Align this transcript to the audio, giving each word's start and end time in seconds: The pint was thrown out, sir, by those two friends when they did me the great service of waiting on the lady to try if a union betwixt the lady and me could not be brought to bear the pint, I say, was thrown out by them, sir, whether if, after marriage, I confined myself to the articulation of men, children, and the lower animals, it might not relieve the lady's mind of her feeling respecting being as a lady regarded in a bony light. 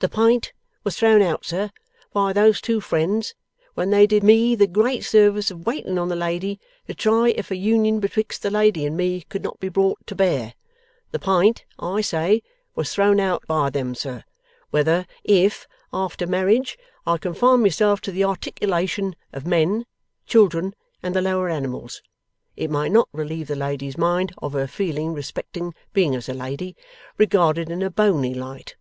The 0.00 0.08
pint 0.08 0.52
was 0.82 0.96
thrown 0.96 1.22
out, 1.22 1.44
sir, 1.44 1.70
by 2.12 2.32
those 2.32 2.60
two 2.60 2.80
friends 2.80 3.36
when 3.74 3.90
they 3.90 4.08
did 4.08 4.24
me 4.24 4.56
the 4.56 4.66
great 4.66 5.02
service 5.04 5.52
of 5.52 5.66
waiting 5.68 6.00
on 6.00 6.08
the 6.08 6.16
lady 6.16 6.58
to 6.88 6.94
try 6.94 7.28
if 7.28 7.48
a 7.48 7.54
union 7.56 8.00
betwixt 8.00 8.42
the 8.42 8.50
lady 8.50 8.84
and 8.84 8.96
me 8.96 9.20
could 9.20 9.44
not 9.44 9.60
be 9.60 9.68
brought 9.68 10.04
to 10.08 10.16
bear 10.16 10.54
the 11.12 11.20
pint, 11.20 11.64
I 11.78 12.00
say, 12.00 12.42
was 12.74 12.92
thrown 12.92 13.20
out 13.20 13.46
by 13.46 13.70
them, 13.70 13.94
sir, 13.94 14.24
whether 14.70 15.06
if, 15.22 15.68
after 15.92 16.26
marriage, 16.26 16.76
I 17.06 17.16
confined 17.16 17.62
myself 17.62 18.00
to 18.00 18.10
the 18.10 18.24
articulation 18.24 19.14
of 19.32 19.46
men, 19.46 19.86
children, 20.26 20.74
and 21.04 21.14
the 21.14 21.22
lower 21.22 21.48
animals, 21.48 22.02
it 22.56 22.68
might 22.68 22.90
not 22.90 23.08
relieve 23.12 23.46
the 23.46 23.54
lady's 23.54 23.96
mind 23.96 24.32
of 24.38 24.54
her 24.54 24.66
feeling 24.66 25.14
respecting 25.14 25.72
being 25.92 26.16
as 26.16 26.28
a 26.28 26.34
lady 26.34 26.74
regarded 27.16 27.70
in 27.70 27.80
a 27.80 27.90
bony 27.90 28.34
light. 28.34 28.74